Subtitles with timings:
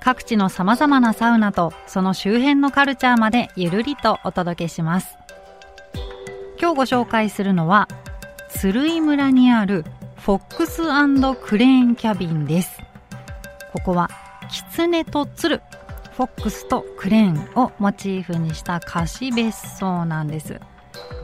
[0.00, 5.16] 各地の様々なサウナとその周辺のカルチャーまでゆるりとお届けします。
[6.60, 7.88] 今日ご紹介するのは
[8.50, 9.84] 鶴居村にある
[10.16, 10.82] フォックス
[11.46, 12.80] クレーンキャビンです。
[13.72, 14.10] ここは
[14.48, 15.60] 狐と鶴
[16.12, 20.60] フォックスとクレーンをモチーフにした貸別荘なんです。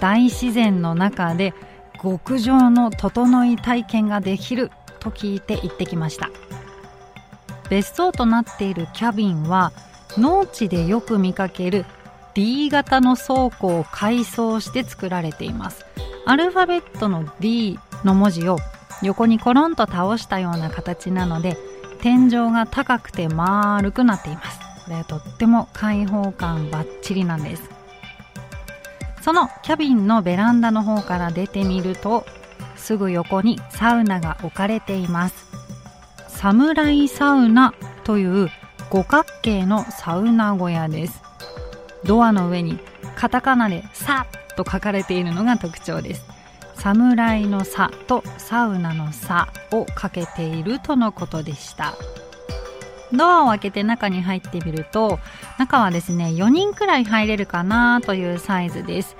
[0.00, 1.54] 大自然の中で
[2.02, 6.30] 極上の整い体験ができると聞いて行ってきました。
[7.70, 9.72] 別荘となっているキャビンは
[10.18, 11.86] 農地でよく見かける
[12.34, 15.86] D 型の倉庫を改装して作られています。
[16.26, 18.58] アルファベットの D の文字を
[19.02, 21.56] 横にコロンと倒したような形なので
[22.00, 24.58] 天井が高くて丸くなっています。
[24.84, 27.70] これはとっても開放感バッチリなんです。
[29.22, 32.26] そのキャビンのベランダの方から出てみると
[32.76, 35.49] すぐ横にサウナが置かれています。
[36.40, 38.48] サムライサウナという
[38.88, 41.20] 五角形のサウナ小屋です。
[42.06, 42.78] ドアの上に
[43.14, 44.24] カタカナで「サ」
[44.56, 46.24] と書かれているのが特徴です。
[46.76, 51.92] 侍の「サ」とサウナの「サ」をかけているとのことでした。
[53.12, 55.18] ドアを開けて中に入ってみると
[55.58, 59.14] 中はですね4人くらい入れるかなというサイズです、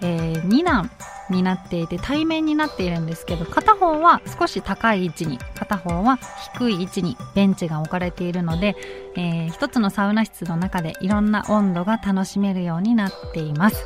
[0.00, 0.90] えー、2段
[1.30, 6.18] になっていて対面になっているんですけど片方は少し高い位置に片方は
[6.54, 8.76] 低い位置にベンチが置かれているので、
[9.16, 13.84] えー、一つのサウナ室の中でいろんな温度が楽しめるようになっています。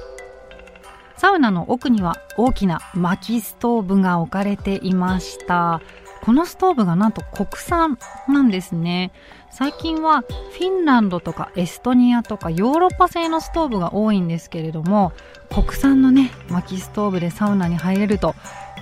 [1.17, 5.83] サウナの奥には大きな薪ストーブが置かれていました。
[6.23, 7.99] このストーブがなんと国産
[8.29, 9.11] なんですね。
[9.51, 15.13] 最近はフィンランドとかエストニアとかヨーロッパ製のストーブが多いんですけれども
[15.53, 18.35] 国産のね薪ストーブでサウナに入れると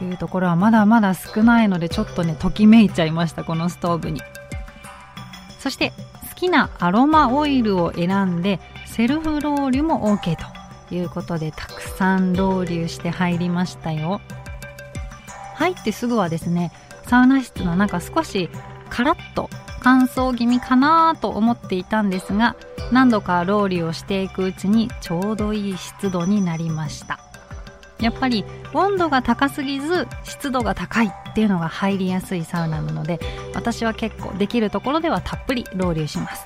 [0.03, 4.20] いうところはまだまだ少ないのでちょっとねときめいちゃいましたこのストーブに。
[5.59, 5.93] そして
[6.31, 14.20] 好きなアロマオイルを選んでセルフロウリュも OK ということでたくさんロウリュして入りましたよ。
[15.55, 16.70] 入ってすぐはですね
[17.08, 18.50] サウナ室の中少し
[18.91, 19.48] カラッと
[19.80, 22.54] 乾燥気味かなと思っていたんですが
[22.92, 27.19] 何度かロウリュをしていくうちにちょうどいい湿度になりました。
[28.00, 33.19] やっぱり温度が高すぎず湿度が高いっていうのが入りやすいサウナなので
[33.54, 36.44] 私は結構できるところではたっぷりロウリュします。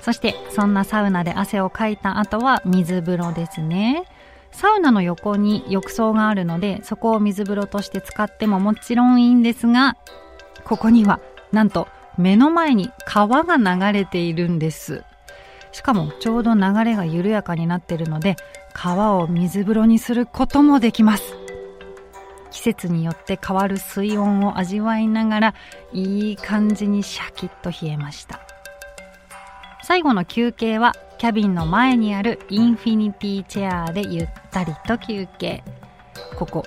[0.00, 4.04] そしてそんなサウナで汗をかいた後は水風呂ですね。
[4.54, 9.96] サウナの横に浴槽があるのでそこを水風呂として使ってももちろんいいんですが
[10.64, 11.20] ここには
[11.52, 15.04] なんと目の前に川が流れているんです。
[15.72, 18.36] しかもちょうど流れが緩やかになっているので
[18.72, 21.36] 川を水風呂にすることもできます。
[22.52, 25.54] 季節によって変わる水温を味わいながら
[25.92, 28.40] いい感じにシャキッと冷えました。
[29.82, 35.64] 最後の休憩はキャビンの前にあるインフィニティチェアでゆったりと休憩。
[36.36, 36.64] ここ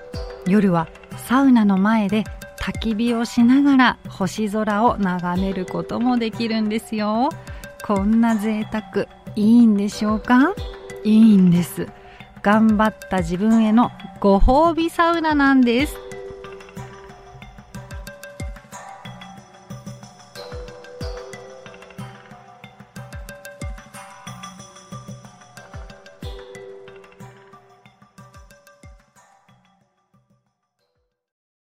[0.47, 0.87] 夜は
[1.27, 2.23] サウナの前で
[2.59, 7.29] 焚き火をしながら星空を眺めることもできるんですよ。
[7.85, 10.53] こんな贅沢いいんでしょうか？
[11.03, 11.87] いいんです
[12.41, 15.95] 頑張った自分へのご褒美サウナなんです。